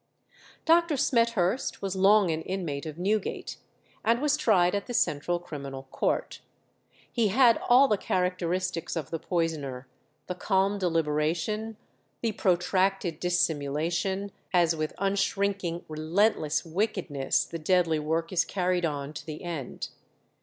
[0.65, 0.97] Dr.
[0.97, 3.57] Smethurst was long an inmate of Newgate,
[4.03, 6.41] and was tried at the Central Criminal Court.
[7.11, 9.87] He had all the characteristics of the poisoner
[10.25, 11.77] the calm deliberation,
[12.23, 19.23] the protracted dissimulation, as with unshrinking, relentless wickedness the deadly work is carried on to
[19.23, 19.89] the end.